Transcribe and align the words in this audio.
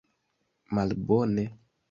Malbone! 0.77 1.45